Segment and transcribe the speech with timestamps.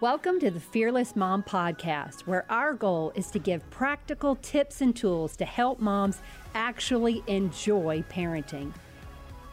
[0.00, 4.94] Welcome to the Fearless Mom Podcast, where our goal is to give practical tips and
[4.94, 6.20] tools to help moms
[6.54, 8.72] actually enjoy parenting.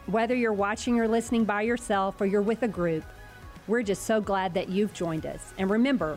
[0.06, 3.02] Whether you're watching or listening by yourself or you're with a group,
[3.66, 5.52] we're just so glad that you've joined us.
[5.58, 6.16] And remember,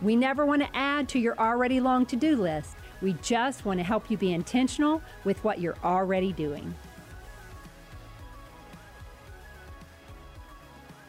[0.00, 2.76] we never want to add to your already long to do list.
[3.02, 6.76] We just want to help you be intentional with what you're already doing.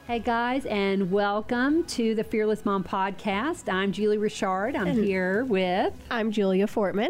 [0.08, 3.72] Hey guys, and welcome to the Fearless Mom Podcast.
[3.74, 4.76] I'm Julie Richard.
[4.76, 7.10] I'm here with, I'm Julia Fortman.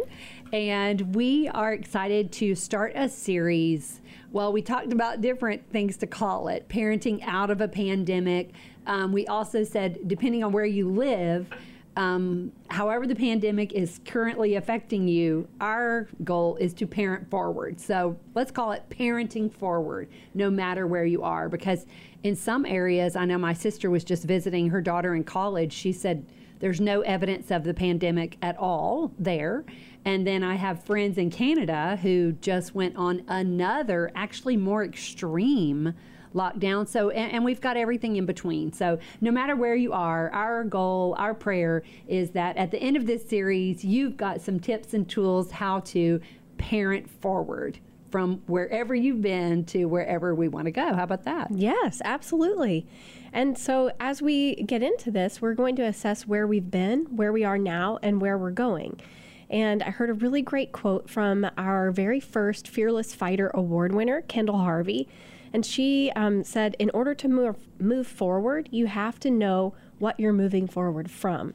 [0.53, 3.99] and we are excited to start a series.
[4.31, 8.51] Well, we talked about different things to call it parenting out of a pandemic.
[8.87, 11.47] Um, we also said, depending on where you live,
[11.95, 17.79] um, however the pandemic is currently affecting you, our goal is to parent forward.
[17.79, 21.47] So let's call it parenting forward, no matter where you are.
[21.47, 21.85] Because
[22.23, 25.71] in some areas, I know my sister was just visiting her daughter in college.
[25.71, 26.25] She said
[26.59, 29.63] there's no evidence of the pandemic at all there.
[30.03, 35.93] And then I have friends in Canada who just went on another, actually more extreme
[36.35, 36.87] lockdown.
[36.87, 38.71] So, and, and we've got everything in between.
[38.73, 42.97] So, no matter where you are, our goal, our prayer is that at the end
[42.97, 46.21] of this series, you've got some tips and tools how to
[46.57, 47.79] parent forward
[48.11, 50.93] from wherever you've been to wherever we want to go.
[50.93, 51.49] How about that?
[51.51, 52.87] Yes, absolutely.
[53.33, 57.33] And so, as we get into this, we're going to assess where we've been, where
[57.33, 59.01] we are now, and where we're going.
[59.49, 64.21] And I heard a really great quote from our very first Fearless Fighter Award winner,
[64.21, 65.07] Kendall Harvey.
[65.55, 70.19] And she um, said, In order to move, move forward, you have to know what
[70.19, 71.53] you're moving forward from.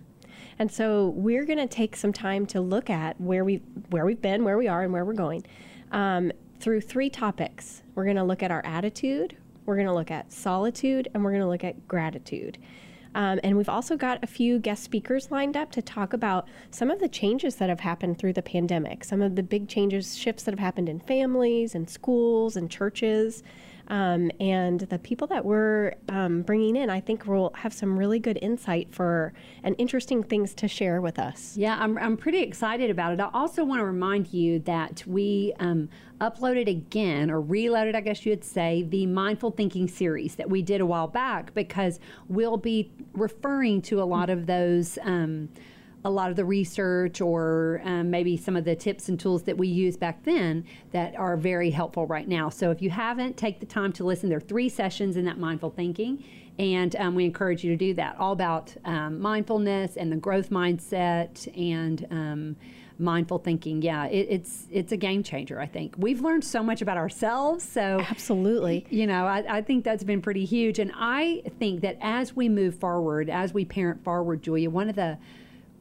[0.59, 3.57] And so we're going to take some time to look at where we
[3.91, 5.45] where we've been, where we are, and where we're going
[5.93, 7.83] um, through three topics.
[7.95, 11.33] We're going to look at our attitude, we're going to look at solitude, and we're
[11.33, 12.57] going to look at gratitude.
[13.15, 16.91] Um, and we've also got a few guest speakers lined up to talk about some
[16.91, 20.45] of the changes that have happened through the pandemic, some of the big changes, shifts
[20.45, 23.43] that have happened in families and schools and churches.
[23.91, 28.21] Um, and the people that we're um, bringing in, I think, will have some really
[28.21, 29.33] good insight for
[29.65, 31.57] and interesting things to share with us.
[31.57, 33.21] Yeah, I'm, I'm pretty excited about it.
[33.21, 35.89] I also want to remind you that we um,
[36.21, 40.63] uploaded again, or reloaded, I guess you would say, the Mindful Thinking series that we
[40.63, 41.99] did a while back because
[42.29, 44.99] we'll be referring to a lot of those.
[45.03, 45.49] Um,
[46.05, 49.57] a lot of the research or um, maybe some of the tips and tools that
[49.57, 52.49] we used back then that are very helpful right now.
[52.49, 54.29] So if you haven't, take the time to listen.
[54.29, 56.25] There are three sessions in that mindful thinking,
[56.59, 58.17] and um, we encourage you to do that.
[58.19, 62.57] All about um, mindfulness and the growth mindset and um,
[62.99, 63.83] mindful thinking.
[63.83, 65.61] Yeah, it, it's it's a game changer.
[65.61, 67.63] I think we've learned so much about ourselves.
[67.63, 68.87] So Absolutely.
[68.91, 70.79] you know, I, I think that's been pretty huge.
[70.79, 74.97] And I think that as we move forward, as we parent forward, Julia, one of
[74.97, 75.19] the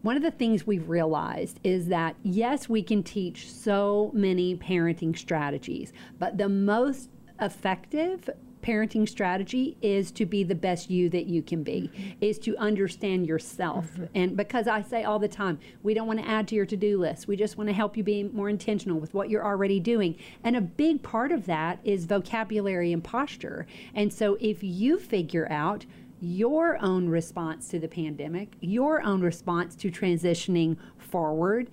[0.02, 5.18] one of the things we've realized is that yes, we can teach so many parenting
[5.18, 7.10] strategies, but the most
[7.42, 8.30] effective
[8.62, 12.10] parenting strategy is to be the best you that you can be mm-hmm.
[12.22, 13.90] is to understand yourself.
[13.92, 14.06] Mm-hmm.
[14.16, 17.00] And because i say all the time we don't want to add to your to-do
[17.00, 17.28] list.
[17.28, 20.18] We just want to help you be more intentional with what you're already doing.
[20.44, 23.66] And a big part of that is vocabulary and posture.
[23.96, 25.86] And so if you figure out
[26.22, 31.69] your own response to the pandemic, your own response to transitioning forward,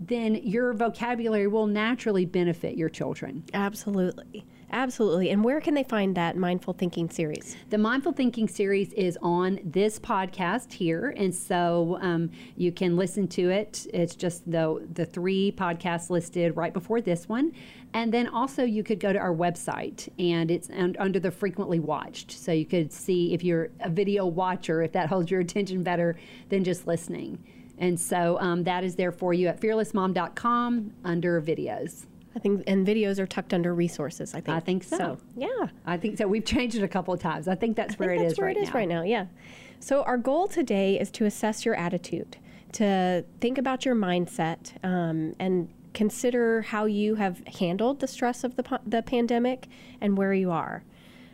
[0.00, 3.44] then your vocabulary will naturally benefit your children.
[3.54, 4.44] Absolutely.
[4.72, 5.30] Absolutely.
[5.30, 7.56] And where can they find that mindful thinking series?
[7.70, 13.26] The Mindful Thinking series is on this podcast here, and so um, you can listen
[13.28, 13.86] to it.
[13.92, 17.52] It's just the the three podcasts listed right before this one,
[17.94, 21.80] and then also you could go to our website, and it's un- under the frequently
[21.80, 25.82] watched, so you could see if you're a video watcher, if that holds your attention
[25.82, 26.16] better
[26.48, 27.42] than just listening.
[27.78, 32.04] And so um, that is there for you at fearlessmom.com under videos.
[32.34, 34.34] I think, and videos are tucked under resources.
[34.34, 34.56] I think.
[34.56, 35.18] I think so.
[35.36, 35.48] yeah.
[35.84, 36.28] I think so.
[36.28, 37.48] We've changed it a couple of times.
[37.48, 38.74] I think that's I where think it that's is where right it is now.
[38.74, 39.02] right now.
[39.02, 39.26] Yeah.
[39.80, 42.36] So our goal today is to assess your attitude,
[42.72, 48.56] to think about your mindset, um, and consider how you have handled the stress of
[48.56, 49.66] the the pandemic
[50.00, 50.84] and where you are.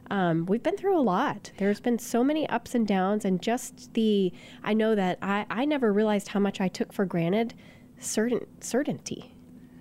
[0.08, 1.50] Um, we've been through a lot.
[1.58, 4.32] There's been so many ups and downs, and just the
[4.64, 7.52] I know that I, I never realized how much I took for granted
[7.98, 9.35] certain certainty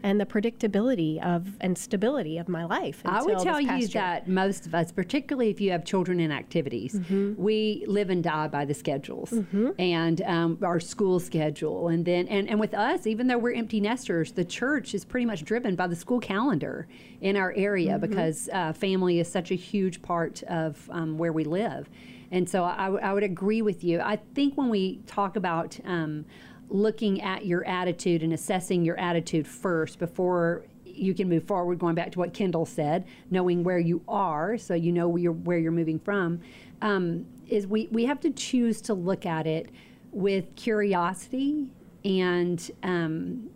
[0.05, 3.01] and the predictability of and stability of my life.
[3.05, 3.87] I would tell you year.
[3.93, 7.41] that most of us, particularly if you have children in activities, Mm-hmm.
[7.41, 9.33] we live and die by the schedules
[9.79, 11.87] and um, our school schedule.
[11.87, 15.25] And then, and, and with us, even though we're empty nesters, the church is pretty
[15.25, 16.87] much driven by the school calendar
[17.21, 18.07] in our area Mm-hmm.
[18.07, 21.89] because uh, family is such a huge part of um, where we live.
[22.31, 23.99] And so I would agree with you.
[24.01, 26.25] I think when we talk about um,
[26.69, 31.95] looking at your attitude and assessing your attitude first before you can move forward, going
[31.95, 35.57] back to what Kendall said, knowing where you are so you know where you're, where
[35.57, 36.39] you're moving from,
[36.81, 39.69] um, is we, we have to choose to look at it
[40.11, 41.67] with curiosity
[42.03, 43.49] and um,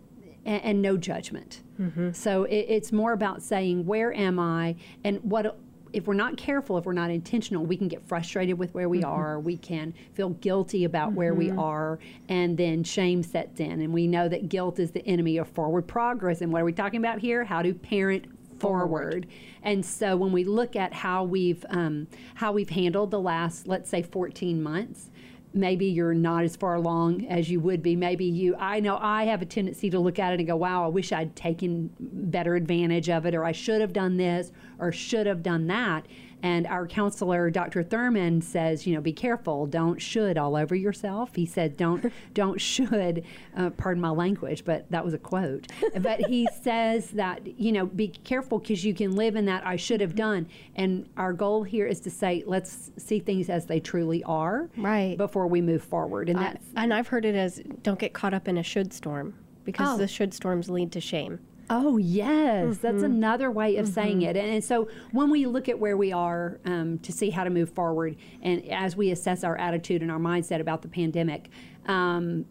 [0.44, 1.60] and, and, no judgment.
[1.78, 2.12] Mm-hmm.
[2.12, 4.74] So it, it's more about saying, where am I,
[5.04, 5.58] and what
[5.92, 9.00] if we're not careful, if we're not intentional, we can get frustrated with where we
[9.00, 9.10] mm-hmm.
[9.10, 9.40] are.
[9.40, 11.16] We can feel guilty about mm-hmm.
[11.16, 11.58] where we mm-hmm.
[11.58, 11.98] are,
[12.28, 13.80] and then shame sets in.
[13.80, 16.40] And we know that guilt is the enemy of forward progress.
[16.40, 17.44] And what are we talking about here?
[17.44, 18.26] How to parent
[18.60, 19.26] forward.
[19.62, 23.90] And so when we look at how we've um, how we've handled the last, let's
[23.90, 25.09] say, 14 months,
[25.52, 27.96] maybe you're not as far along as you would be.
[27.96, 30.84] Maybe you, I know I have a tendency to look at it and go, wow,
[30.84, 34.92] I wish I'd taken better advantage of it, or I should have done this, or
[34.92, 36.06] should have done that.
[36.42, 37.82] And our counselor, Dr.
[37.82, 39.66] Thurman, says, you know, be careful.
[39.66, 41.34] Don't should all over yourself.
[41.34, 43.24] He said, don't don't should.
[43.56, 45.66] Uh, pardon my language, but that was a quote.
[46.00, 49.76] but he says that you know, be careful because you can live in that I
[49.76, 50.48] should have done.
[50.76, 55.16] And our goal here is to say, let's see things as they truly are, right,
[55.16, 56.28] before we move forward.
[56.28, 59.34] And that's and I've heard it as don't get caught up in a should storm
[59.64, 59.96] because oh.
[59.96, 61.38] the should storms lead to shame.
[61.72, 62.64] Oh, yes.
[62.64, 62.82] Mm-hmm.
[62.82, 63.94] That's another way of mm-hmm.
[63.94, 64.36] saying it.
[64.36, 67.50] And, and, so when we look at where we are um, to see how to
[67.50, 71.48] move forward, and as we assess our attitude and our mindset about the pandemic,
[71.86, 72.44] um,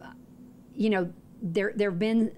[0.74, 1.12] you know,
[1.42, 2.32] there, there have been,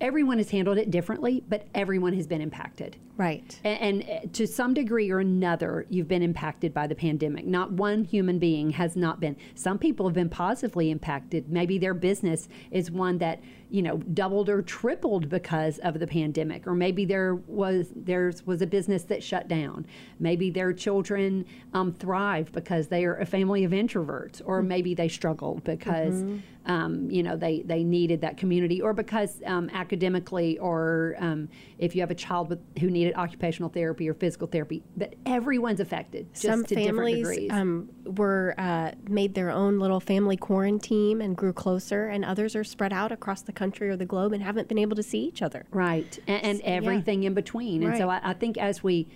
[0.00, 2.96] everyone has handled it differently, but everyone has been impacted.
[3.16, 3.60] Right.
[3.62, 7.46] And, and, uh, to some degree or another, you've been impacted by the pandemic.
[7.46, 9.36] Not one human being has not been.
[9.54, 11.48] Some people have been positively impacted.
[11.48, 13.40] Maybe their business is one that
[13.74, 18.62] you know doubled or tripled because of the pandemic or maybe there was there was
[18.62, 19.84] a business that shut down
[20.20, 24.68] maybe their children um, thrived because they are a family of introverts or mm-hmm.
[24.68, 26.70] maybe they struggled because mm-hmm.
[26.70, 31.96] um, you know they they needed that community or because um, academically or um, if
[31.96, 36.26] you have a child with, who needed occupational therapy or physical therapy but everyone's affected
[36.32, 42.24] some families um, were uh, made their own little family quarantine and grew closer and
[42.24, 45.02] others are spread out across the country or the globe and haven't been able to
[45.02, 45.66] see each other.
[45.70, 47.28] Right, and, and everything yeah.
[47.28, 47.82] in between.
[47.82, 47.98] And right.
[47.98, 49.08] so I, I, think as we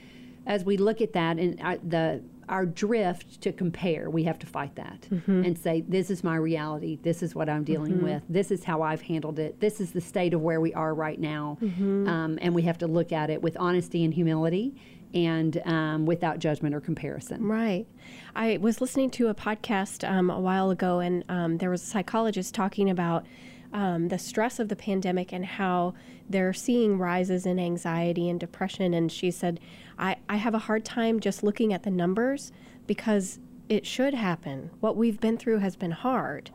[0.47, 4.47] as we look at that and our, the our drift to compare, we have to
[4.47, 5.45] fight that mm-hmm.
[5.45, 6.99] and say, this is my reality.
[7.03, 8.05] This is what I'm dealing mm-hmm.
[8.05, 8.23] with.
[8.29, 9.61] This is how I've handled it.
[9.61, 11.59] This is the state of where we are right now.
[11.61, 12.09] Mm-hmm.
[12.09, 14.75] Um, and we have to look at it with honesty and humility
[15.15, 17.47] and um, without judgment or comparison.
[17.47, 17.87] Right.
[18.35, 21.87] I was listening to a podcast um, a while ago, and um, there was a
[21.87, 23.25] psychologist talking about
[23.73, 25.95] um, the stress of the pandemic and how
[26.29, 28.95] they're seeing rises in anxiety and depression.
[28.95, 29.61] And she said,
[29.99, 32.53] I, I have a hard time just looking at the numbers
[32.87, 33.39] because
[33.69, 34.71] it should happen.
[34.81, 36.51] What we've been through has been hard.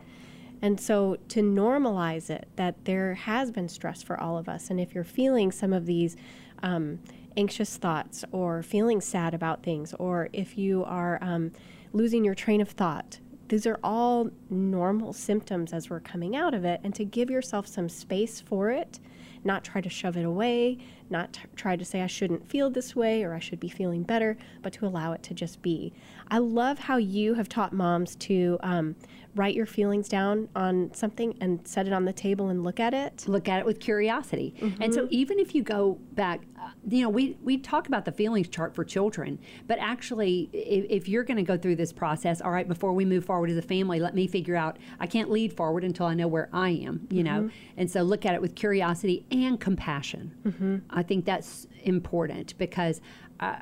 [0.62, 4.70] And so to normalize it, that there has been stress for all of us.
[4.70, 6.16] And if you're feeling some of these
[6.64, 7.00] um,
[7.36, 11.52] anxious thoughts or feeling sad about things, or if you are um,
[11.92, 13.20] losing your train of thought,
[13.54, 17.68] these are all normal symptoms as we're coming out of it, and to give yourself
[17.68, 19.00] some space for it,
[19.44, 20.80] not try to shove it away,
[21.12, 24.02] not t- try to say, I shouldn't feel this way or I should be feeling
[24.02, 25.94] better, but to allow it to just be.
[26.32, 28.96] I love how you have taught moms to um,
[29.36, 32.94] write your feelings down on something and set it on the table and look at
[32.94, 33.28] it.
[33.28, 34.54] Look at it with curiosity.
[34.60, 34.82] Mm-hmm.
[34.82, 36.42] And so even if you go back,
[36.88, 41.10] you know, we, we talk about the feelings chart for children, but actually, if, if
[41.10, 43.62] you're going to go through this process, all right, before we move forward as a
[43.62, 47.08] family, let me figure out, I can't lead forward until I know where I am,
[47.10, 47.46] you mm-hmm.
[47.46, 47.50] know?
[47.78, 50.36] And so look at it with curiosity and compassion.
[50.46, 50.78] Mm-hmm.
[50.90, 53.02] I think that's important because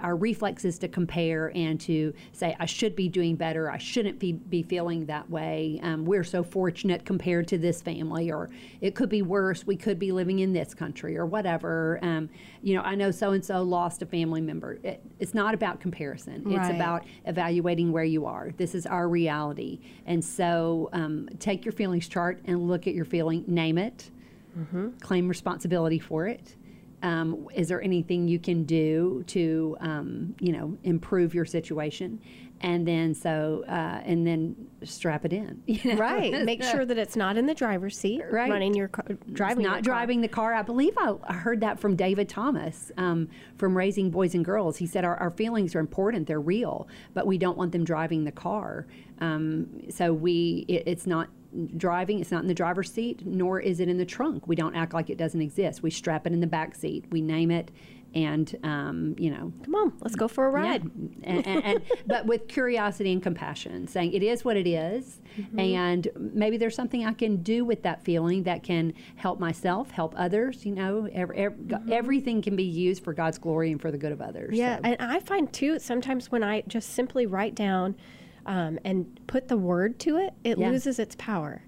[0.02, 3.70] our reflex is to compare and to say, I should be doing better.
[3.70, 5.80] I shouldn't be, be feeling that way.
[5.84, 8.50] Um, we're so fortunate compared to this family, or
[8.82, 9.66] it could be worse.
[9.66, 12.00] We could be living in this country, or whatever.
[12.02, 12.30] Um,
[12.62, 14.80] you know, I know so and so lost a family member.
[14.84, 16.60] It, it's not about comparison, right.
[16.60, 18.52] it's about evaluating where you are.
[18.58, 19.80] This is our reality.
[20.06, 24.12] And so um, take your feelings chart and look at your feeling, name it,
[24.58, 24.90] mm-hmm.
[25.00, 26.56] claim responsibility for it
[27.04, 32.20] um, is there anything you can do to, um, you know, improve your situation?
[32.64, 35.64] And then so, uh, and then strap it in.
[35.72, 36.00] You know?
[36.00, 36.46] Right.
[36.46, 38.22] Make sure that it's not in the driver's seat.
[38.30, 38.52] Right.
[38.52, 39.66] Running your car, driving.
[39.66, 40.54] It's not driving the car.
[40.54, 44.78] I believe I, heard that from David Thomas um, from Raising Boys and Girls.
[44.78, 46.28] He said our, our, feelings are important.
[46.28, 48.86] They're real, but we don't want them driving the car.
[49.22, 51.30] Um, so we, it, it's not
[51.78, 52.20] driving.
[52.20, 54.48] It's not in the driver's seat, nor is it in the trunk.
[54.48, 55.84] We don't act like it doesn't exist.
[55.84, 57.06] We strap it in the back seat.
[57.12, 57.72] We name it,
[58.14, 60.84] and um, you know Come on, let's go for a ride.
[60.84, 60.90] yeah.
[61.30, 65.20] and, and, and but with curiosity and compassion saying it is what it is,
[65.58, 70.14] and maybe there's something i can do with that feeling that can help myself help
[70.18, 71.58] others you know every, every,
[71.90, 74.82] everything can be used for god's glory and for the good of others Yeah, so.
[74.84, 77.96] and I find too sometimes when I just simply write down
[78.46, 80.70] um, and put the word to it, it Yeah.
[80.70, 81.64] loses its power,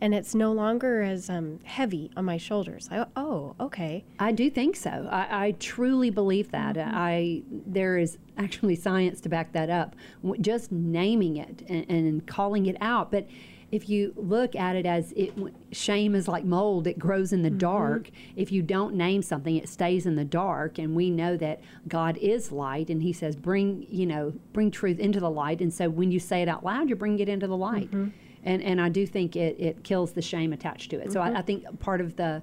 [0.00, 2.88] and it's no longer as um, heavy on my shoulders.
[2.90, 4.04] I, oh, okay.
[4.18, 5.08] I do think so.
[5.10, 6.76] I, I truly believe that.
[6.78, 9.94] I there is actually science to back that up.
[10.40, 13.26] Just naming it and, and calling it out, but
[13.72, 15.32] if you look at it as it
[15.72, 17.58] shame is like mold it grows in the mm-hmm.
[17.58, 18.10] dark.
[18.36, 22.16] If you don't name something it stays in the dark and we know that god
[22.18, 25.60] is light and he says bring you know bring truth into the light.
[25.60, 27.90] And so when you say it out loud you're bringing it into the light.
[27.90, 28.08] Mm-hmm.
[28.42, 31.12] And and i do think it, it kills the shame attached to it.
[31.12, 31.36] So I, mm-hmm.
[31.36, 32.42] I think part of the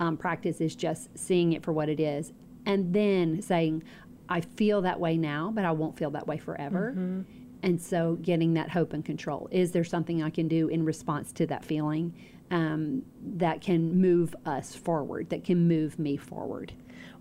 [0.00, 2.32] um, practice is just seeing it for what it is
[2.66, 3.82] and then saying
[4.28, 6.94] i feel that way now but i won't feel that way forever
[7.62, 11.32] and so getting that hope and control is there something i can do in response
[11.32, 12.14] to that feeling
[12.50, 16.72] um, that can move us forward that can move me forward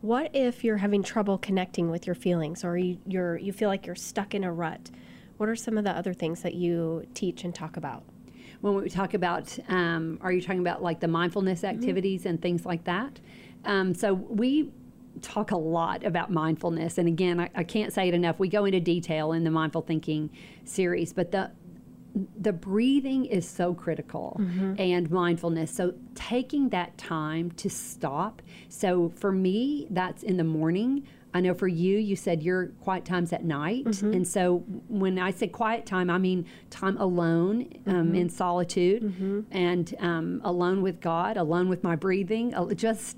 [0.02, 3.86] What if you're having trouble connecting with your feelings, or you, you're you feel like
[3.86, 4.92] you're stuck in a rut?
[5.38, 8.04] What are some of the other things that you teach and talk about?
[8.62, 12.66] when we talk about um, are you talking about like the mindfulness activities and things
[12.66, 13.20] like that
[13.66, 14.72] um, so we
[15.22, 18.66] talk a lot about mindfulness and again I, I can't say it enough we go
[18.66, 20.30] into detail in the mindful thinking
[20.66, 21.52] series but the
[22.40, 24.36] the breathing is so critical
[24.80, 25.70] and mindfulness.
[25.72, 28.42] So taking that time to stop.
[28.70, 31.06] So for me, that's in the morning.
[31.36, 33.86] I know for you, you said your quiet times at night.
[34.02, 39.04] And so when I say quiet time, I mean time alone um, in solitude
[39.52, 42.56] and um, alone with God, alone with my breathing.
[42.56, 43.16] uh, Just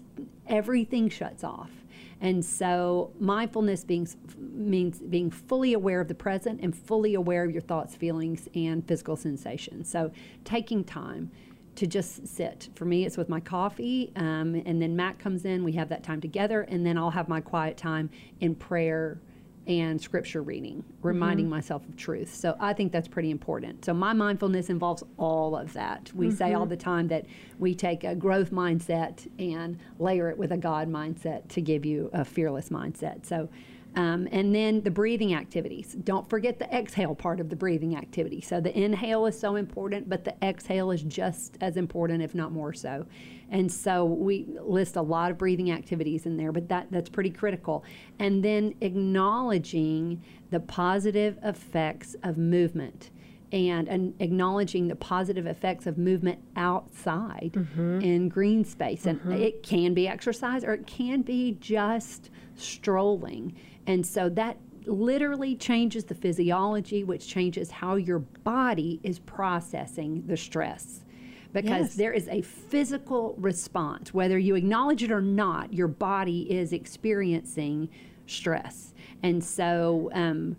[0.47, 1.71] everything shuts off.
[2.21, 4.07] And so mindfulness being
[4.37, 8.85] means being fully aware of the present and fully aware of your thoughts, feelings, and
[8.85, 9.89] physical sensations.
[9.89, 10.11] So
[10.43, 11.31] taking time
[11.75, 12.67] to just sit.
[12.75, 15.63] For me, it's with my coffee, um, and then Matt comes in.
[15.63, 18.09] We have that time together, and then I'll have my quiet time
[18.41, 19.21] in prayer
[19.67, 22.33] and scripture reading, reminding myself of truth.
[22.33, 23.85] So I think that's pretty important.
[23.85, 26.11] So my mindfulness involves all of that.
[26.15, 27.25] We say all the time that
[27.59, 32.09] we take a growth mindset and layer it with a God mindset to give you
[32.13, 33.25] a fearless mindset.
[33.25, 33.49] So
[33.95, 35.95] um, and then the breathing activities.
[36.03, 38.41] Don't forget the exhale part of the breathing activity.
[38.41, 42.51] So the inhale is so important, but the exhale is just as important, if not
[42.51, 43.05] more so.
[43.51, 47.31] And so we list a lot of breathing activities in there, but that, that's pretty
[47.31, 47.83] critical.
[48.19, 53.09] And then acknowledging the positive effects of movement
[53.51, 58.01] and, and acknowledging the positive effects of movement outside mm-hmm.
[58.01, 59.05] in green space.
[59.05, 59.31] And mm-hmm.
[59.31, 63.55] it can be exercise or it can be just strolling.
[63.87, 70.37] And so that literally changes the physiology, which changes how your body is processing the
[70.37, 71.03] stress.
[71.51, 71.95] Because Yes.
[71.95, 77.89] there is a physical response, whether you acknowledge it or not, your body is experiencing
[78.27, 78.93] stress.
[79.23, 80.55] And so, um,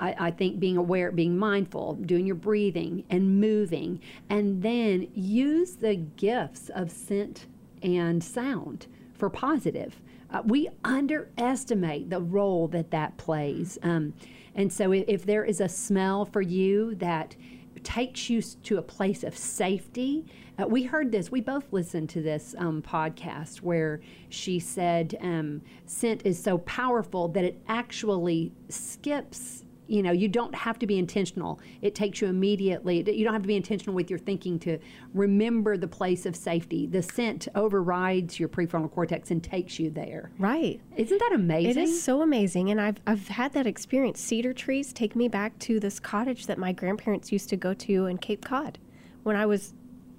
[0.00, 5.76] I, I think being aware, being mindful, doing your breathing and moving, and then use
[5.76, 7.46] the gifts of scent
[7.82, 10.00] and sound for positive.
[10.30, 13.78] Uh, we underestimate the role that that plays.
[13.82, 14.14] Um,
[14.54, 17.36] and so, if, if there is a smell for you that
[17.84, 20.24] takes you to a place of safety.
[20.58, 25.62] Uh, we heard this, we both listened to this um, podcast where she said um,
[25.86, 29.61] scent is so powerful that it actually skips.
[29.88, 31.60] You know, you don't have to be intentional.
[31.82, 32.98] It takes you immediately.
[32.98, 34.78] You don't have to be intentional with your thinking to
[35.12, 36.86] remember the place of safety.
[36.86, 40.30] The scent overrides your prefrontal cortex and takes you there.
[40.38, 40.80] Right.
[40.96, 41.70] Isn't that amazing?
[41.70, 44.20] It is so amazing, and I've I've had that experience.
[44.20, 48.06] Cedar trees take me back to this cottage that my grandparents used to go to
[48.06, 48.78] in Cape Cod
[49.22, 49.74] when I was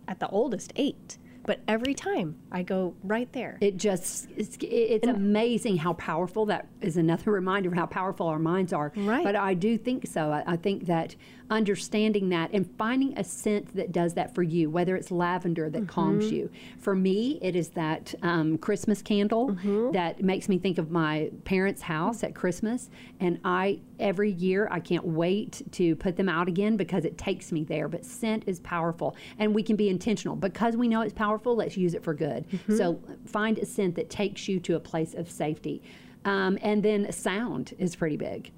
[0.07, 1.17] at the oldest eight.
[1.45, 3.57] But every time I go right there.
[3.59, 8.39] It just, it's, it's amazing how powerful that is another reminder of how powerful our
[8.39, 8.93] minds are.
[8.95, 9.23] Right.
[9.23, 10.31] But I do think so.
[10.31, 11.15] I, I think that
[11.49, 15.87] understanding that and finding a scent that does that for you, whether it's lavender that
[15.87, 16.35] calms Mm-hmm.
[16.35, 16.49] you.
[16.79, 19.91] For me, it is that um, Christmas candle Mm-hmm.
[19.91, 22.89] that makes me think of my parents' house at Christmas.
[23.19, 27.51] And I, every year, I can't wait to put them out again because it takes
[27.51, 27.87] me there.
[27.87, 31.55] But scent is powerful and we can be intentional because we know it's powerful.
[31.55, 32.47] Let's use it for good.
[32.49, 32.77] Mm-hmm.
[32.77, 35.81] So find a scent that takes you to a place of safety.
[36.25, 38.51] Um, and then sound is pretty big.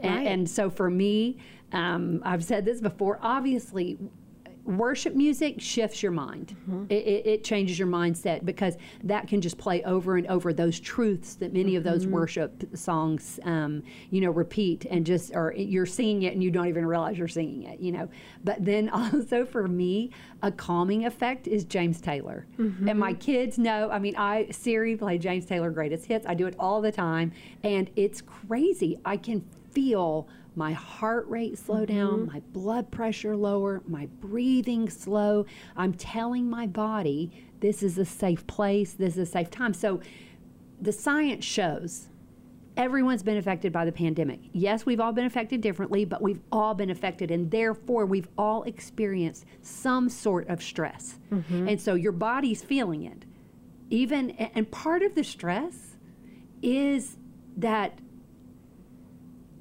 [0.00, 0.26] And, Right.
[0.26, 1.38] and so for me,
[1.74, 3.98] um, I've said this before, obviously,
[4.64, 6.56] worship music shifts your mind.
[6.62, 6.84] Mm-hmm.
[6.88, 10.80] It, it, it changes your mindset because that can just play over and over those
[10.80, 12.12] truths that many of those Mm-hmm.
[12.12, 16.66] worship songs, um, you know, repeat and just, or you're singing it and you don't
[16.66, 18.08] even realize you're singing it, you know.
[18.42, 20.10] But then also for me,
[20.42, 22.46] a calming effect is James Taylor.
[22.58, 22.88] Mm-hmm.
[22.88, 26.26] And my kids know, I mean, I, Siri play James Taylor greatest hits.
[26.26, 27.32] I do it all the time.
[27.62, 28.98] And it's crazy.
[29.04, 32.32] I can feel my heart rate slow down, mm-hmm.
[32.32, 35.46] my blood pressure lower, my breathing slow.
[35.76, 39.74] I'm telling my body this is a safe place, this is a safe time.
[39.74, 40.00] So
[40.80, 42.08] the science shows
[42.76, 44.40] everyone's been affected by the pandemic.
[44.52, 48.64] Yes, we've all been affected differently, but we've all been affected, and therefore we've all
[48.64, 51.18] experienced some sort of stress.
[51.32, 51.68] Mm-hmm.
[51.68, 53.24] And so your body's feeling it.
[53.90, 55.96] Even, and part of the stress
[56.62, 57.16] is
[57.56, 57.98] that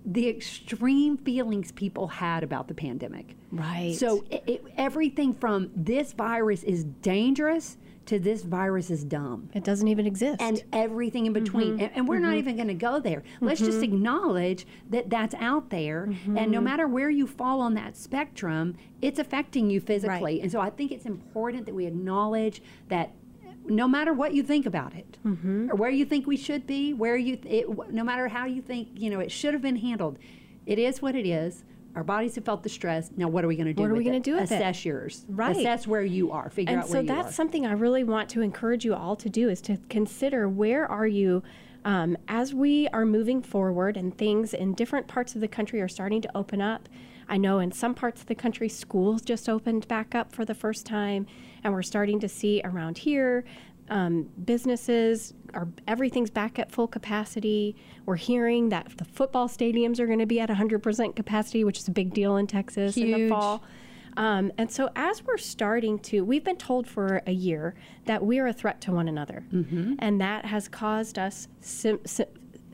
[0.05, 3.35] the extreme feelings people had about the pandemic.
[3.51, 3.95] Right.
[3.95, 9.63] So it, it, everything from this virus is dangerous to this virus is dumb it
[9.63, 10.41] doesn't even exist.
[10.41, 11.43] and everything in mm-hmm.
[11.43, 11.79] between.
[11.79, 12.39] And, and we're not mm-hmm.
[12.39, 13.23] even going to go there.
[13.39, 13.95] Let's just mm-hmm.
[13.95, 16.09] acknowledge that that's out there.
[16.35, 20.41] And no matter where you fall on that spectrum, it's affecting you physically.
[20.41, 23.13] And so I think it's important that we acknowledge that
[23.65, 25.17] no matter what you think about it,
[25.69, 28.89] or where you think we should be, where you, it, no matter how you think,
[28.95, 30.17] you know, it should have been handled,
[30.65, 31.63] it is what it is.
[31.95, 33.11] Our bodies have felt the stress.
[33.15, 33.81] Now, what are we going to do?
[33.81, 34.55] What are we gonna do with it?
[34.55, 35.25] Assess yours.
[35.29, 35.55] Right.
[35.55, 36.49] Assess where you are.
[36.49, 37.11] Figure and out so where you are.
[37.11, 39.77] And so that's something I really want to encourage you all to do is to
[39.89, 41.43] consider where are you
[41.85, 45.87] um, as we are moving forward and things in different parts of the country are
[45.87, 46.89] starting to open up.
[47.29, 50.55] I know in some parts of the country, schools just opened back up for the
[50.55, 51.25] first time,
[51.63, 53.43] and we're starting to see around here
[53.89, 57.75] um, businesses are everything's back at full capacity.
[58.05, 61.87] We're hearing that the football stadiums are going to be at 100% capacity, which is
[61.87, 63.63] a big deal in Texas in the fall.
[64.15, 67.73] Um, and so, as we're starting to, we've been told for a year
[68.05, 69.43] that we are a threat to one another.
[69.51, 69.95] Mm-hmm.
[69.99, 72.25] And that has caused us sim- si-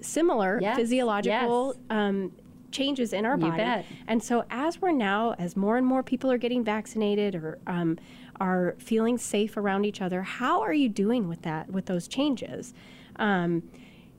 [0.01, 1.84] similar Yes, physiological yes.
[1.89, 2.34] um,
[2.72, 3.58] changes in our You body.
[3.58, 3.86] bet.
[4.08, 7.98] And so, as we're now, as more and more people are getting vaccinated or um,
[8.39, 12.73] are feeling safe around each other, how are you doing with that, with those changes?
[13.17, 13.63] Um,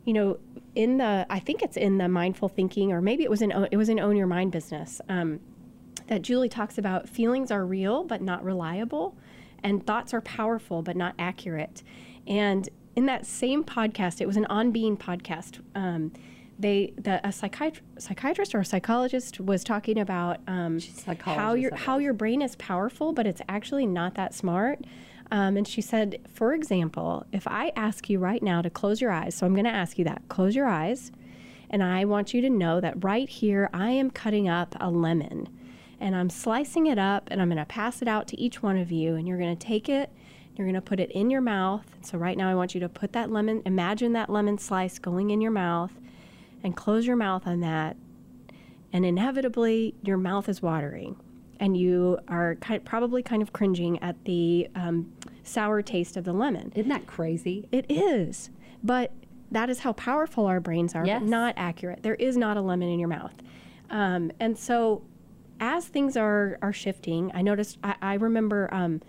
[0.04, 0.38] you know,
[0.74, 3.76] in the, I think it's in the mindful thinking, or maybe it was in, it
[3.76, 5.00] was in Own Your Mind business.
[5.08, 5.40] Um,
[6.06, 9.16] that Julie talks about feelings are real but not reliable,
[9.62, 11.82] and thoughts are powerful but not accurate.
[12.26, 15.60] And in that same podcast, it was an On Being podcast.
[15.74, 16.12] Um,
[16.60, 20.78] they the a psychiatr- psychiatrist or a psychologist was talking about um,
[21.20, 24.80] how your how your brain is powerful, but it's actually not that smart.
[25.32, 29.12] Um, and she said, for example, if I ask you right now to close your
[29.12, 31.12] eyes, so I'm going to ask you that, close your eyes,
[31.70, 35.48] and I want you to know that right here I am cutting up a lemon
[36.00, 38.76] and I'm slicing it up and I'm going to pass it out to each one
[38.76, 40.10] of you and you're going to take it
[40.56, 42.88] you're going to put it in your mouth so right now I want you to
[42.88, 45.92] put that lemon imagine that lemon slice going in your mouth
[46.62, 47.96] and close your mouth on that
[48.92, 51.16] and inevitably your mouth is watering
[51.58, 56.32] and you are ki probably kind of cringing at the um, sour taste of the
[56.32, 57.68] lemon Isn't that crazy?
[57.70, 58.50] it is.
[58.82, 59.12] But
[59.50, 61.20] that is how powerful our brains are, Yes.
[61.20, 62.02] but not accurate.
[62.02, 63.34] There is not a lemon in your mouth.
[63.90, 65.02] Um, and so
[65.58, 69.02] as things are, are shifting, I noticed, I, I remember um,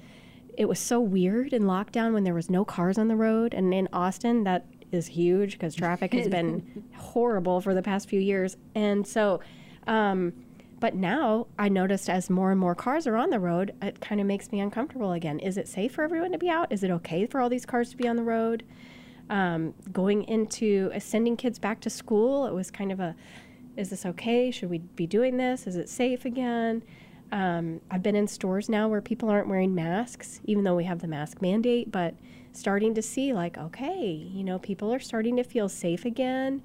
[0.57, 3.53] it was so weird in lockdown when there was no cars on the road.
[3.53, 8.19] And in Austin, that is huge because traffic has been horrible for the past few
[8.19, 8.57] years.
[8.75, 9.39] And so,
[9.87, 10.33] um,
[10.79, 14.19] but now I noticed as more and more cars are on the road, it kind
[14.19, 15.39] of makes me uncomfortable again.
[15.39, 16.71] Is it safe for everyone to be out?
[16.71, 18.63] Is it okay for all these cars to be on the road?
[19.29, 23.15] Um, going into uh, sending kids back to school, it was kind of a,
[23.77, 24.51] is this okay?
[24.51, 25.67] Should we be doing this?
[25.67, 26.83] Is it safe again?
[27.31, 30.99] Um, I've been in stores now where people aren't wearing masks, even though we have
[30.99, 32.15] the mask mandate, but
[32.53, 36.61] starting to see like, okay, you know, people are starting to feel safe again.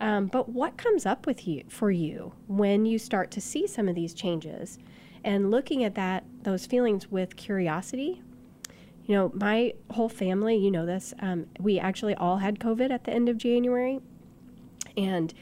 [0.00, 3.88] Um, but what comes up with you for you when you start to see some
[3.88, 4.78] of these changes,
[5.24, 8.22] and looking at that those feelings with curiosity?
[9.06, 13.04] You know, my whole family, you know this, um, we actually all had COVID at
[13.04, 14.00] the end of January,
[14.96, 15.34] and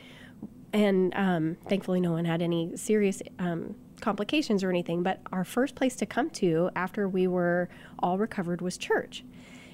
[0.73, 5.03] and um, thankfully no one had any serious um, complications or anything.
[5.03, 9.25] But our first place to come to after we were all recovered was church.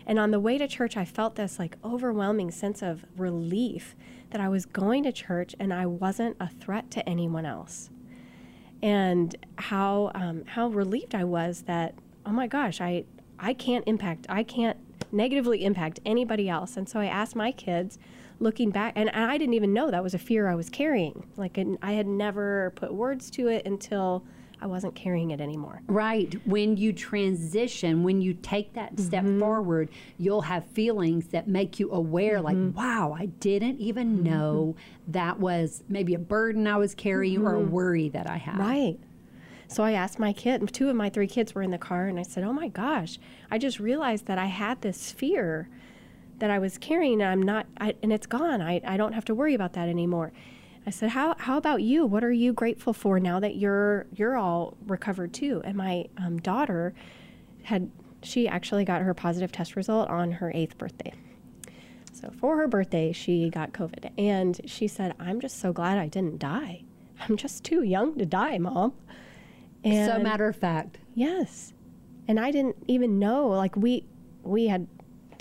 [0.07, 3.95] And on the way to church, I felt this like overwhelming sense of relief
[4.31, 7.91] that I was going to church and I wasn't a threat to anyone else.
[8.83, 11.95] And how um, how relieved I was that
[12.27, 13.05] oh my gosh, I
[13.39, 14.79] I can't impact, I can't
[15.11, 16.77] negatively impact anybody else.
[16.77, 17.99] And so I asked my kids,
[18.39, 21.27] looking back, and I didn't even know that was a fear I was carrying.
[21.37, 24.25] Like I had never put words to it until
[24.63, 25.83] I wasn't carrying it anymore.
[25.89, 26.35] Right.
[26.47, 29.41] When you transition, when you take that step mm-hmm.
[29.41, 32.79] forward, you'll have feelings that make you aware, like, mm-hmm.
[32.79, 34.25] wow, I didn't even mm-hmm.
[34.25, 34.77] know
[35.09, 38.59] that was maybe a burden I was carrying or a worry that I had.
[38.59, 38.99] Right.
[39.67, 42.21] So I asked my kid, two of my three kids were in the car, and
[42.21, 43.19] I said, Oh my gosh,
[43.51, 45.69] I just realized that I had this fear
[46.39, 48.61] that I was carrying, and I'm not, I, and it's gone.
[48.61, 50.33] I, I don't have to worry about that anymore.
[50.87, 52.05] I said, how, how about you?
[52.07, 55.63] What are you grateful for now that you're you're all recovered too?
[55.65, 56.95] And my um, daughter
[57.63, 57.91] had
[58.23, 61.13] she actually got her positive test result on her eighth birthday.
[62.13, 66.09] So for her birthday, she got COVID, and she said, "I'm just so glad I
[66.09, 66.83] didn't die.
[67.21, 68.93] I'm just too young to die, mom."
[69.85, 71.73] And So, matter of fact, Yes.
[72.29, 74.05] And I didn't even know like we
[74.43, 74.87] we had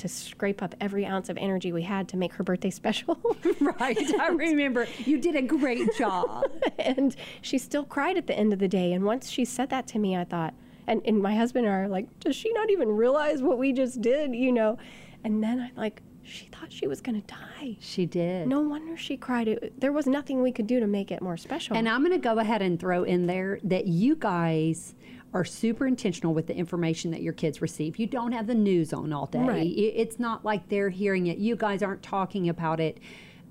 [0.01, 3.19] to scrape up every ounce of energy we had to make her birthday special.
[3.61, 4.19] right.
[4.19, 6.51] I remember you did a great job.
[6.79, 8.93] and she still cried at the end of the day.
[8.93, 10.53] And once she said that to me, I thought
[10.87, 13.71] and, and my husband and I are like, does she not even realize what we
[13.71, 14.77] just did, you know?
[15.23, 17.77] And then I'm like she thought she was going to die.
[17.79, 18.47] She did.
[18.47, 19.47] No wonder she cried.
[19.47, 21.75] It, there was nothing we could do to make it more special.
[21.75, 24.95] And I'm going to go ahead and throw in there that you guys
[25.33, 27.97] are super intentional with the information that your kids receive.
[27.97, 29.39] You don't have the news on all day.
[29.39, 29.65] Right.
[29.65, 31.37] It- It's not like they're hearing it.
[31.37, 32.99] You guys aren't talking about it.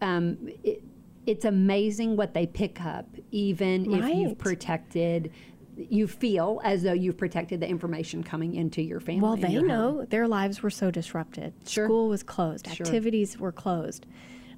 [0.01, 0.83] Um, it
[1.27, 5.31] it's amazing what they pick up, even if you've protected.
[5.77, 9.21] You feel as though you've protected the information coming into your family.
[9.21, 9.69] Well, they your home.
[9.69, 11.53] know their lives were so disrupted.
[11.67, 11.87] Sure.
[11.87, 12.67] School was closed.
[12.69, 12.87] Sure.
[12.87, 14.07] Activities were closed.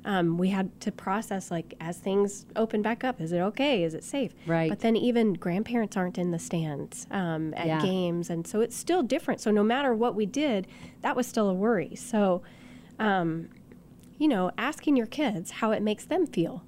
[0.05, 3.21] Um, we had to process like as things open back up.
[3.21, 3.85] Is it okay?
[3.85, 4.33] Is it safe?
[4.47, 4.69] Right.
[4.69, 7.83] But then even grandparents aren't in the stands um, at Yeah.
[7.83, 9.41] games, and so it's still different.
[9.41, 10.67] So no matter what we did,
[11.03, 11.95] that was still a worry.
[11.95, 12.43] So,
[12.99, 13.49] um,
[14.19, 16.65] you know, asking your kids how it makes them feel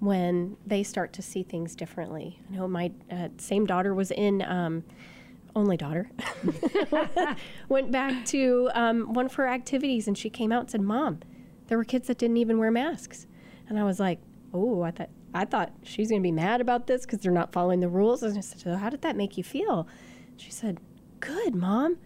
[0.00, 2.40] when they start to see things differently.
[2.50, 4.42] I know my uh, same daughter was in.
[4.42, 4.84] Um,
[5.56, 6.10] only daughter
[7.68, 11.20] went back to um, one of her activities and she came out and said mom
[11.68, 13.26] there were kids that didn't even wear masks
[13.68, 14.20] and i was like
[14.52, 17.52] oh i thought i thought she's going to be mad about this because they're not
[17.52, 19.86] following the rules and i said so how did that make you feel
[20.36, 20.78] she said
[21.20, 21.96] good mom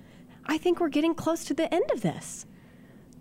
[0.46, 2.46] i think we're getting close to the end of this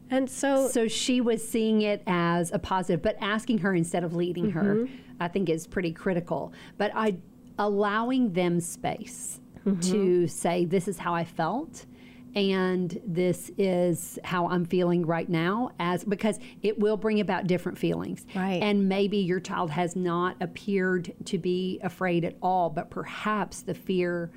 [0.10, 4.15] and so So she was seeing it as a positive, but asking her instead of
[4.15, 4.93] leading her, Mm-hmm.
[5.19, 6.54] I think is pretty critical.
[6.78, 7.17] But I
[7.60, 9.80] allowing them space Mm-hmm.
[9.91, 11.86] to say this is how I felt
[12.35, 17.77] and this is how I'm feeling right now as because it will bring about different
[17.77, 18.25] feelings.
[18.35, 18.61] Right.
[18.61, 23.73] And maybe your child has not appeared to be afraid at all, but perhaps the
[23.73, 24.31] fear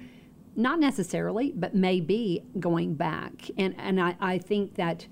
[0.57, 3.50] not necessarily, but maybe going back.
[3.57, 5.07] And and I, I think that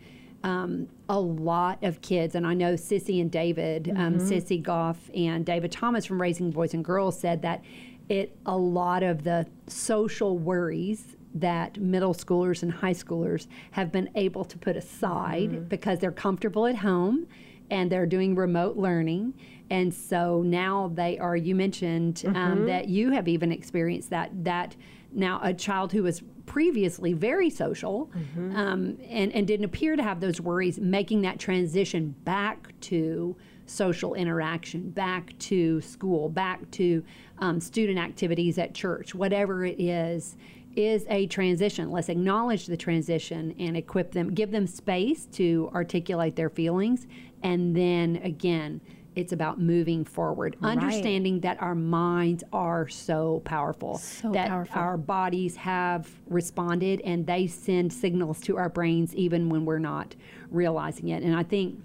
[0.44, 5.44] um, a lot of kids, and I know Sissy and David, um, Sissy Goff and
[5.44, 7.64] David Thomas from Raising Boys and Girls said that
[8.08, 14.10] it a lot of the social worries that middle schoolers and high schoolers have been
[14.14, 17.26] able to put aside because they're comfortable at home
[17.70, 19.34] and they're doing remote learning.
[19.70, 24.74] And so now they are, you mentioned um, that you have even experienced that, that
[25.12, 28.10] now a child who was previously very social
[28.54, 34.14] um, and, and didn't appear to have those worries, making that transition back to social
[34.14, 37.04] interaction, back to school, back to
[37.38, 40.36] um, student activities at church, whatever it is,
[40.78, 41.90] is a transition.
[41.90, 47.06] Let's acknowledge the transition and equip them, give them space to articulate their feelings.
[47.42, 48.80] And then again,
[49.16, 54.80] it's about moving forward, understanding that our minds are so powerful, So that powerful.
[54.80, 60.14] our bodies have responded and they send signals to our brains even when we're not
[60.52, 61.24] realizing it.
[61.24, 61.82] And I think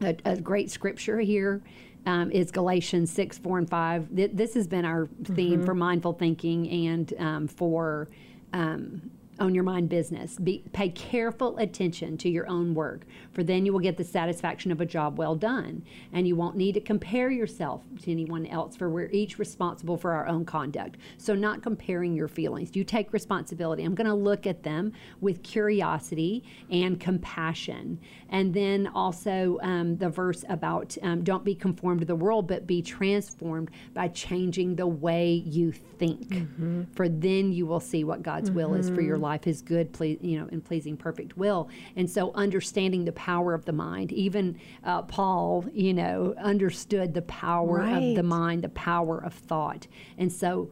[0.00, 1.60] a, a great scripture here
[2.06, 4.16] um, is Galatians 6, 4, and 5.
[4.16, 8.08] Th- this has been our theme for mindful thinking and um, for
[8.52, 10.38] um, own your mind business.
[10.38, 14.70] Be, pay careful attention to your own work, for then you will get the satisfaction
[14.70, 15.82] of a job well done.
[16.12, 20.12] And you won't need to compare yourself to anyone else, for we're each responsible for
[20.12, 20.96] our own conduct.
[21.18, 22.76] So, not comparing your feelings.
[22.76, 23.84] You take responsibility.
[23.84, 27.98] I'm going to look at them with curiosity and compassion.
[28.28, 32.66] And then also um, the verse about um, don't be conformed to the world, but
[32.66, 36.48] be transformed by changing the way you think.
[36.94, 39.92] For then you will see what God's will is for your life, Life his good,
[39.92, 41.70] ple- you know, and pleasing, perfect will.
[41.96, 47.22] And so, understanding the power of the mind, even uh, Paul, you know, understood the
[47.22, 49.86] power of the mind, the power of thought.
[50.18, 50.70] And so,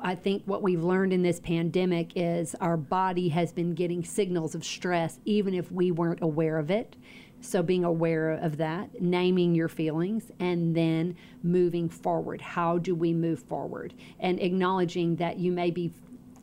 [0.00, 4.54] I think what we've learned in this pandemic is our body has been getting signals
[4.54, 6.96] of stress, even if we weren't aware of it.
[7.40, 12.40] So being aware of that, naming your feelings, and then moving forward.
[12.40, 13.94] How do we move forward?
[14.18, 15.92] And acknowledging that you may be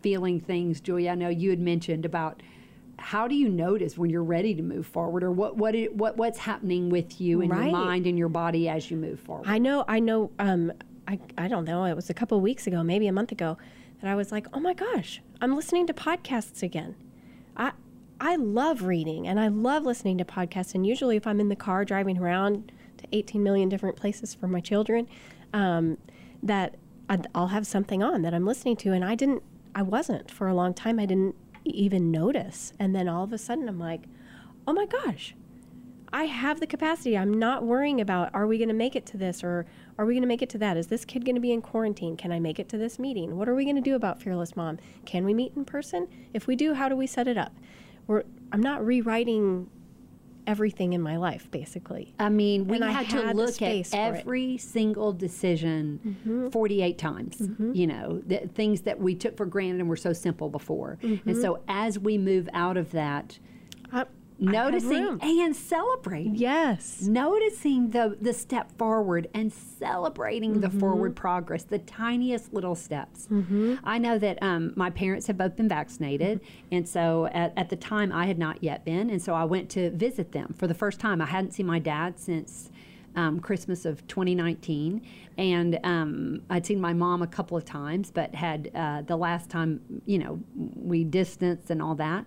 [0.05, 1.09] feeling things, Julia.
[1.09, 2.43] I know you had mentioned about
[2.99, 6.15] how do you notice when you're ready to move forward, or what what it, what
[6.15, 7.63] what's happening with you in Right.
[7.63, 9.47] your mind and your body as you move forward.
[9.47, 10.29] I know, I know.
[10.37, 10.71] Um,
[11.07, 11.85] I I don't know.
[11.85, 13.57] It was a couple weeks ago, maybe a month ago,
[14.01, 16.93] that I was like, oh my gosh, I'm listening to podcasts again.
[17.57, 17.71] I
[18.21, 20.75] I love reading and I love listening to podcasts.
[20.75, 24.47] And usually, if I'm in the car driving around to 18 million different places for
[24.47, 25.07] my children,
[25.51, 25.97] um,
[26.43, 26.75] that
[27.09, 29.41] I'd- I'll have something on that I'm listening to, and I didn't.
[29.75, 30.99] I wasn't for a long time.
[30.99, 31.35] I didn't
[31.65, 34.03] even notice, and then all of a sudden, I'm like,
[34.65, 35.35] oh my gosh.
[36.13, 37.17] I have the capacity.
[37.17, 39.65] I'm not worrying about are we going to make it to this or
[39.97, 40.77] are we going to make it to that?
[40.77, 42.15] Is this kid going to be in quarantine?
[42.15, 43.35] Can I make it to this meeting?
[43.35, 44.77] What are we going to do about Fearless Mom?
[45.05, 46.07] Can we meet in person?
[46.33, 47.53] If we do, how do we set it up?
[48.07, 49.69] We're, I'm not rewriting
[50.47, 52.13] everything in my life, basically.
[52.19, 53.99] I mean, we And I had to look at space for it.
[53.99, 54.19] Mm-hmm.
[54.19, 59.89] every single decision 48 times, you know, the things that we took for granted and
[59.89, 60.97] were so simple before.
[61.01, 61.29] Mm-hmm.
[61.29, 63.54] And so as we move out of that, I, I have
[64.37, 66.35] noticing and celebrating.
[66.35, 67.01] Yes.
[67.01, 70.79] Noticing the, the step forward and celebrating the Mm-hmm.
[70.79, 73.27] forward progress, the tiniest little steps.
[73.83, 77.75] I know that um, my parents have both been vaccinated, and so at, at the
[77.75, 80.73] time I had not yet been, and so I went to visit them for the
[80.73, 81.21] first time.
[81.21, 82.71] I hadn't seen my dad since
[83.15, 85.01] um, Christmas of 2019,
[85.37, 89.49] and um, I'd seen my mom a couple of times, but had uh, the last
[89.49, 92.25] time, you know, we distanced and all that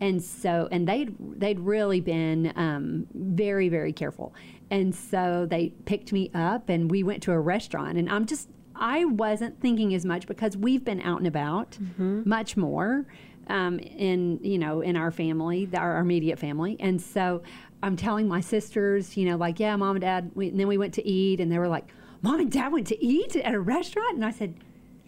[0.00, 4.34] and so and they'd they'd really been um, very very careful.
[4.70, 7.98] And so they picked me up and we went to a restaurant.
[7.98, 12.56] And i'm just i wasn't thinking as much because we've been out and about much
[12.56, 13.06] more
[13.48, 16.76] um, in you know in our family our, our immediate family.
[16.80, 17.42] And so
[17.82, 20.78] i'm telling my sisters you know like yeah mom and dad we, and then we
[20.78, 21.88] went to eat and they were like
[22.22, 24.14] mom and dad went to eat at a restaurant?
[24.14, 24.54] And i said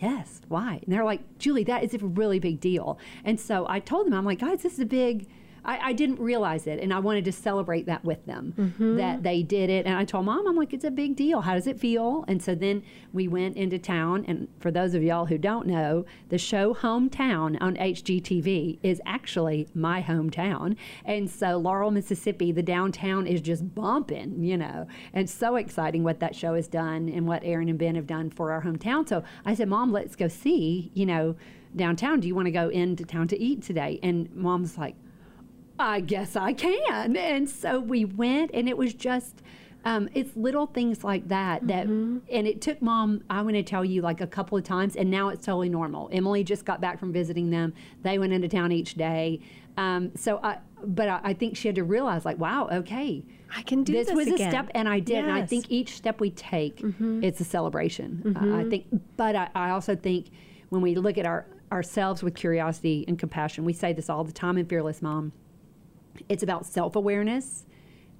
[0.00, 0.80] Yes, why?
[0.82, 2.98] And they're like, Julie, that is a really big deal.
[3.24, 5.28] And so I told them, I'm like, guys, this is a big.
[5.64, 8.96] I, I didn't realize it, and I wanted to celebrate that with them mm-hmm.
[8.96, 9.86] that they did it.
[9.86, 11.42] And I told mom, I'm like, it's a big deal.
[11.42, 12.24] How does it feel?
[12.28, 14.24] And so then we went into town.
[14.26, 19.68] And for those of y'all who don't know, the show Hometown on HGTV is actually
[19.74, 20.76] my hometown.
[21.04, 26.20] And so Laurel, Mississippi, the downtown is just bumping, you know, and so exciting what
[26.20, 29.08] that show has done and what Erin and Ben have done for our hometown.
[29.08, 31.36] So I said, Mom, let's go see, you know,
[31.76, 32.20] downtown.
[32.20, 33.98] Do you want to go into town to eat today?
[34.02, 34.96] And Mom's like,
[35.80, 37.16] I guess I can.
[37.16, 39.42] And so we went, and it was just.
[39.82, 41.86] Um, it's little things like that that,
[42.30, 43.24] and it took mom.
[43.30, 46.10] I want to tell you like a couple of times, and now it's totally normal.
[46.12, 47.72] Emily just got back from visiting them.
[48.02, 49.40] They went into town each day.
[49.78, 53.24] Um, so, I, but I, I think she had to realize like, wow, okay,
[53.56, 54.48] I can do this, this was again.
[54.48, 55.24] a step, and I did.
[55.24, 56.82] And I think each step we take,
[57.22, 58.36] it's a celebration.
[58.38, 58.84] Uh, I think,
[59.16, 60.26] but I, I also think
[60.68, 64.32] when we look at our ourselves with curiosity and compassion, we say this all the
[64.32, 65.32] time in Fearless Mom.
[66.28, 67.64] It's about self awareness,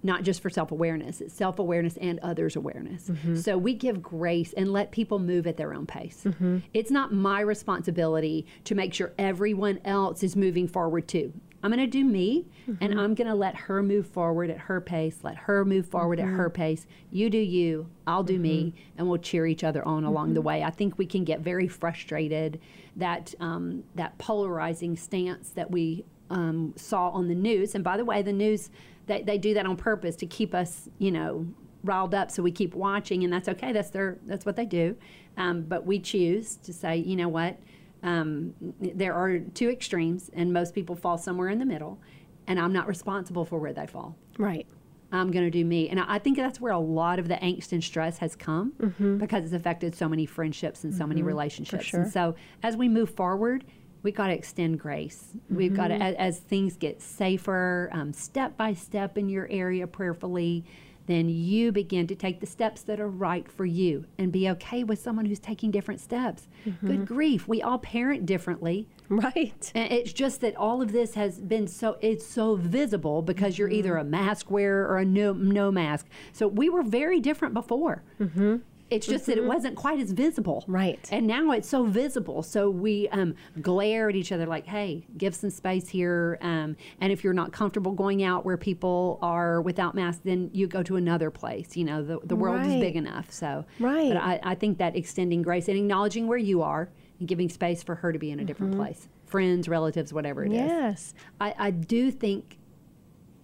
[0.03, 1.21] not just for self awareness.
[1.21, 3.09] It's self awareness and others' awareness.
[3.09, 3.37] Mm-hmm.
[3.37, 6.23] So we give grace and let people move at their own pace.
[6.25, 6.59] Mm-hmm.
[6.75, 11.33] It's not my responsibility to make sure everyone else is moving forward too.
[11.63, 12.83] I'm going to do me mm-hmm.
[12.83, 16.19] and I'm going to let her move forward at her pace, let her move forward
[16.19, 16.87] at her pace.
[17.11, 20.63] You do you, I'll do me, and we'll cheer each other on along the way.
[20.63, 22.61] I think we can get very frustrated
[22.97, 27.75] that um, that polarizing stance that we um, saw on the news.
[27.75, 28.71] And by the way, the news
[29.07, 31.47] they, they do that on purpose to keep us, you know,
[31.83, 33.73] riled up, so we keep watching, and that's okay.
[33.73, 34.97] That's their that's what they do.
[35.37, 37.59] Um, but we choose to say, you know what,
[38.03, 41.99] um, there are two extremes, and most people fall somewhere in the middle,
[42.47, 44.17] and I'm not responsible for where they fall.
[44.39, 44.67] Right.
[45.13, 45.89] I'm going to do me.
[45.89, 48.73] And I I think that's where a lot of the angst and stress has come
[49.19, 51.85] because it's affected so many friendships and so many relationships.
[51.87, 52.03] sure.
[52.03, 53.65] And so as we move forward,
[54.03, 55.37] we got to extend grace.
[55.49, 59.87] We've got to, as, as things get safer, um, step by step in your area
[59.87, 60.65] prayerfully,
[61.07, 64.85] then you begin to take the steps that are right for you and be okay
[64.85, 66.47] with someone who's taking different steps.
[66.87, 67.49] Good grief.
[67.49, 68.87] We all parent differently.
[69.09, 69.73] Right.
[69.75, 73.71] And it's just that all of this has been so it's so visible because you're
[73.71, 76.07] either a mask wearer or a no no mask.
[76.33, 78.05] So we were very different before.
[78.21, 78.59] Mm-hmm.
[78.91, 80.65] It's just that it wasn't quite as visible.
[80.67, 81.09] Right.
[81.13, 82.43] And now it's so visible.
[82.43, 86.39] So we um, glare at each other like, hey, give some space here.
[86.41, 90.67] Um, and if you're not comfortable going out where people are without masks, then you
[90.67, 91.77] go to another place.
[91.77, 93.31] You know, the, the world is big enough.
[93.31, 94.09] So, Right.
[94.09, 97.83] But I, I think that extending grace and acknowledging where you are and giving space
[97.83, 100.59] for her to be in a different place, friends, relatives, whatever it is.
[100.59, 101.15] Yes.
[101.41, 102.59] I, I do think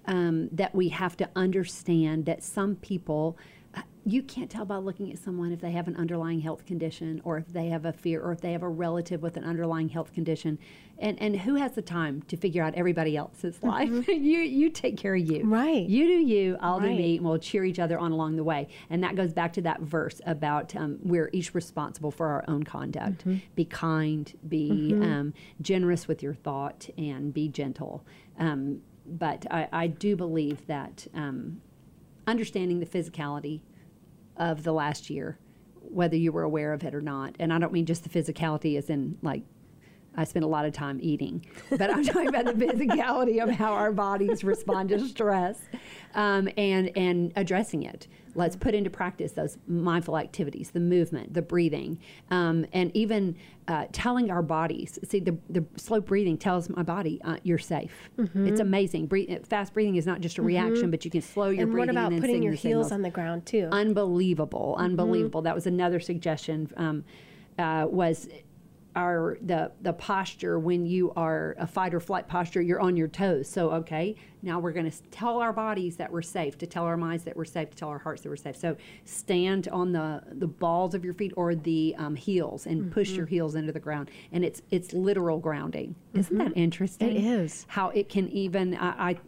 [0.07, 3.39] um, that we have to understand that some people
[4.07, 7.39] you can't tell by looking at someone if they have an underlying health condition or
[7.39, 10.13] if they have a fear or if they have a relative with an underlying health
[10.13, 10.61] condition.
[10.99, 13.91] And and who has the time to figure out everybody else's life?
[14.17, 15.43] You you take care of you.
[15.45, 15.87] Right.
[15.87, 18.69] you do you i'll do me and we'll cheer each other on along the way.
[18.91, 22.63] And that goes back to that verse about um, we're each responsible for our own
[22.63, 23.25] conduct.
[23.57, 28.05] Be kind be um, generous with your thought and be gentle.
[28.39, 31.61] Um, but I, I do believe that um,
[32.27, 33.63] understanding the physicality
[34.37, 35.39] of the last year,
[35.81, 37.37] whether you were aware of it or not.
[37.39, 39.43] And I don't mean just the physicality as in like
[40.17, 43.73] I spend a lot of time eating, but I'm talking about the physicality of how
[43.73, 45.59] our bodies respond to stress
[46.15, 48.09] um, and and addressing it.
[48.35, 51.99] Let's put into practice those mindful activities, the movement, the breathing,
[52.31, 53.35] um, and even
[53.67, 54.99] uh, telling our bodies.
[55.09, 58.11] See, the, the slow breathing tells my body uh, you're safe.
[58.35, 59.07] It's amazing.
[59.07, 61.77] Breathe, fast breathing is not just a reaction, but you can slow your And what
[61.87, 63.69] breathing about and then putting your heels signals on the ground too?
[63.73, 65.41] unbelievable, unbelievable.
[65.43, 66.71] That was another suggestion.
[66.77, 67.05] Um,
[67.59, 68.29] uh, was
[68.97, 73.09] our the the posture when you are a fight or flight posture, you're on your
[73.09, 73.49] toes.
[73.49, 76.97] So okay, now we're going to tell our bodies that we're safe, to tell our
[76.97, 78.57] minds that we're safe, to tell our hearts that we're safe.
[78.57, 83.11] So stand on the the balls of your feet or the um, heels and push
[83.11, 85.95] your heels into the ground, and it's it's literal grounding.
[86.15, 87.17] Isn't that interesting?
[87.17, 87.67] It is.
[87.69, 89.11] how it can even I.
[89.11, 89.19] I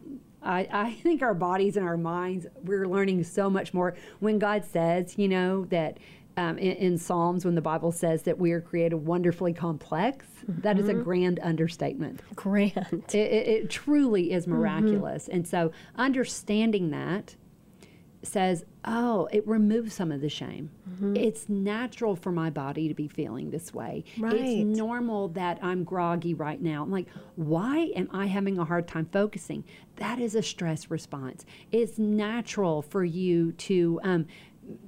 [0.40, 3.96] I, I think our bodies and our minds, we're learning so much more.
[4.20, 5.98] When God says, you know, that
[6.38, 10.78] um, in, in Psalms, when the Bible says that we are created wonderfully complex, that
[10.78, 12.20] is a grand understatement.
[12.34, 13.04] Grand.
[13.12, 15.28] It, it, it truly is miraculous.
[15.28, 17.36] And so understanding that
[18.22, 20.70] says, oh, it removes some of the shame.
[21.14, 24.04] It's natural for my body to be feeling this way.
[24.18, 24.34] Right.
[24.34, 26.82] It's normal that I'm groggy right now.
[26.82, 29.64] I'm like, why am I having a hard time focusing?
[29.96, 31.44] That is a stress response.
[31.70, 34.00] It's natural for you to.
[34.02, 34.26] Um,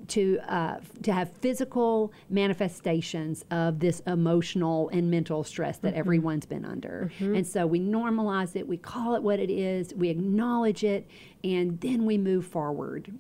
[0.09, 6.65] to uh, to have physical manifestations of this emotional and mental stress that everyone's been
[6.65, 11.09] under, and so we normalize it, we call it what it is, we acknowledge it,
[11.45, 13.13] and then we move forward.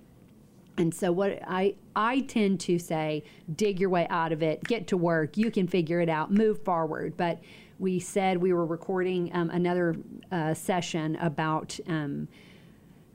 [0.79, 3.23] And so what I I tend to say,
[3.55, 6.63] dig your way out of it, get to work, you can figure it out, move
[6.65, 7.17] forward.
[7.17, 7.41] But
[7.79, 9.97] we said we were recording um, another
[10.31, 12.29] uh, session about um,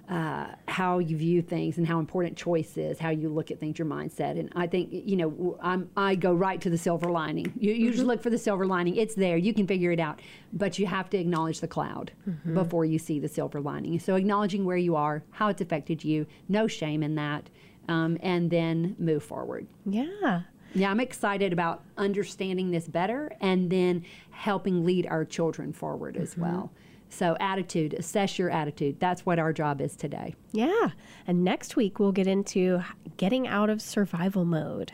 [0.09, 3.79] uh, how you view things and how important choice is, how you look at things,
[3.79, 4.39] your mindset.
[4.39, 7.51] And I think you know I'm, I go right to the silver lining.
[7.57, 8.95] You, you just look for the silver lining.
[8.95, 9.37] It's there.
[9.37, 10.21] You can figure it out,
[10.53, 12.11] but you have to acknowledge the cloud
[12.53, 13.99] before you see the silver lining.
[13.99, 17.49] So acknowledging where you are, how it's affected you, no shame in that,
[17.87, 19.67] um, and then move forward.
[19.85, 20.41] Yeah.
[20.73, 26.37] Yeah, I'm excited about understanding this better and then helping lead our children forward as
[26.37, 26.71] well.
[27.09, 28.99] So, attitude, assess your attitude.
[28.99, 30.35] That's what our job is today.
[30.51, 30.89] Yeah.
[31.27, 32.83] And next week we'll get into
[33.17, 34.91] getting out of survival mode.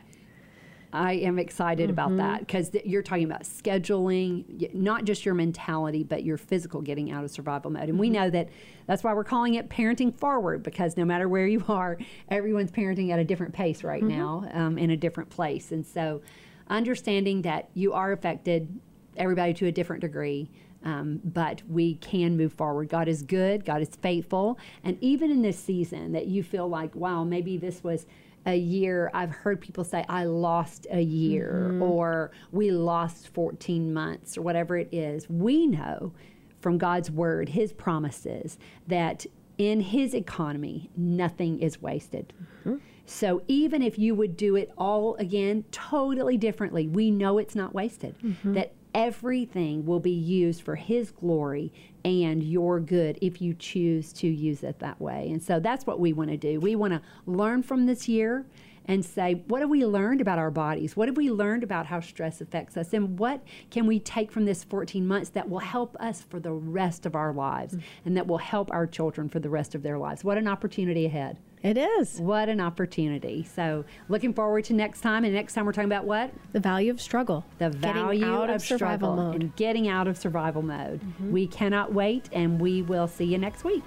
[0.93, 2.17] I am excited about mm-hmm.
[2.17, 6.81] that because th- you're talking about scheduling, y- not just your mentality, but your physical
[6.81, 7.89] getting out of survival mode.
[7.89, 8.15] And we mm-hmm.
[8.15, 8.49] know that
[8.87, 11.97] that's why we're calling it parenting forward because no matter where you are,
[12.29, 14.17] everyone's parenting at a different pace right mm-hmm.
[14.17, 15.71] now um, in a different place.
[15.71, 16.21] And so,
[16.67, 18.79] understanding that you are affected,
[19.17, 20.49] everybody to a different degree.
[20.83, 22.89] Um, but we can move forward.
[22.89, 24.57] God is good, God is faithful.
[24.83, 28.05] And even in this season that you feel like, wow, maybe this was
[28.45, 31.83] a year, I've heard people say, I lost a year mm-hmm.
[31.83, 35.29] or we lost 14 months or whatever it is.
[35.29, 36.13] We know
[36.59, 39.25] from God's word, His promises, that
[39.57, 42.33] in His economy, nothing is wasted.
[42.61, 42.77] Mm-hmm.
[43.05, 47.73] So even if you would do it all again totally differently, we know it's not
[47.73, 48.15] wasted.
[48.23, 48.53] Mm-hmm.
[48.53, 51.71] That everything will be used for His glory
[52.03, 55.29] and your good if you choose to use it that way.
[55.31, 56.59] And so that's what we want to do.
[56.59, 58.45] We want to learn from this year
[58.85, 60.95] and say, what have we learned about our bodies?
[60.97, 62.93] What have we learned about how stress affects us?
[62.93, 66.51] And what can we take from this 14 months that will help us for the
[66.51, 67.81] rest of our lives mm.
[68.05, 70.23] and that will help our children for the rest of their lives?
[70.23, 71.37] What an opportunity ahead.
[71.63, 72.19] It is.
[72.19, 73.43] What an opportunity.
[73.55, 75.23] So, looking forward to next time.
[75.23, 76.31] And next time, we're talking about what?
[76.53, 77.45] The value of struggle.
[77.59, 79.33] The Getting value out of of survival struggle mode.
[79.35, 79.41] Mm-hmm.
[79.41, 81.01] and getting out of survival mode.
[81.29, 83.83] We cannot wait, and we will see you next week.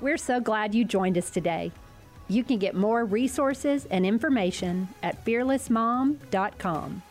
[0.00, 1.72] We're so glad you joined us today.
[2.28, 7.02] You can get more resources and information at fearlessmom.com.